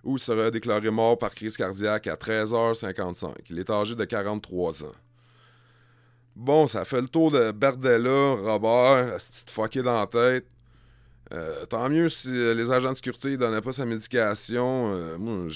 [0.04, 3.34] où il sera déclaré mort par crise cardiaque à 13h55.
[3.50, 4.96] Il est âgé de 43 ans.
[6.36, 10.48] Bon, ça fait le tour de Bardella, Robert, la petite fucké dans la tête.
[11.34, 14.92] Euh, tant mieux si euh, les agents de sécurité ne donnaient pas sa médication.
[14.94, 15.48] Euh,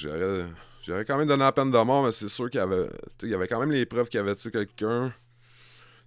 [0.81, 2.87] j'aurais, quand même donné la peine de mort, mais c'est sûr qu'il y avait,
[3.23, 5.13] il y avait quand même les preuves qu'il avait tué quelqu'un.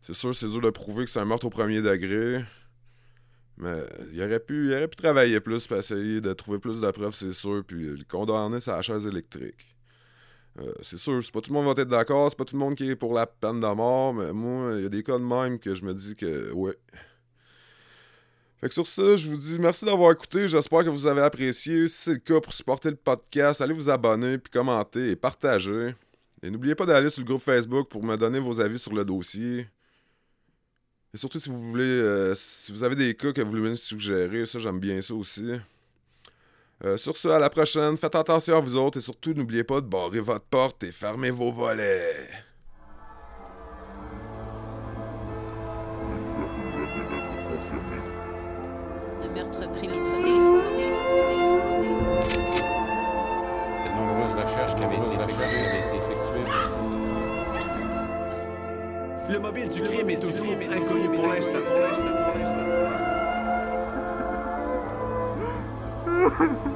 [0.03, 2.45] C'est sûr, c'est dur de prouver que c'est un meurtre au premier degré.
[3.61, 7.65] Mais il aurait pu, travailler plus pour essayer de trouver plus de preuves, c'est sûr,
[7.67, 9.77] puis le condamner sa chaise électrique.
[10.61, 12.61] Euh, c'est sûr, c'est pas tout le monde va être d'accord, c'est pas tout le
[12.61, 15.19] monde qui est pour la peine de mort, mais moi, il y a des cas
[15.19, 16.77] de même que je me dis que ouais.
[18.61, 20.49] Fait que sur ça, je vous dis merci d'avoir écouté.
[20.49, 21.87] J'espère que vous avez apprécié.
[21.87, 25.95] Si c'est le cas, pour supporter le podcast, allez vous abonner, puis commenter et partager.
[26.43, 29.05] Et n'oubliez pas d'aller sur le groupe Facebook pour me donner vos avis sur le
[29.05, 29.69] dossier.
[31.15, 33.75] Et surtout si vous voulez, euh, si vous avez des cas que vous voulez me
[33.75, 35.53] suggérer, ça j'aime bien ça aussi.
[36.85, 37.97] Euh, sur ce, à la prochaine.
[37.97, 41.31] Faites attention à vous autres et surtout n'oubliez pas de barrer votre porte et fermer
[41.31, 42.29] vos volets.
[49.23, 49.61] de meurtre
[59.31, 61.61] Le mobile du crime est toujours inconnu pour l'instant.
[61.67, 61.79] Pour
[66.39, 66.75] l'instant.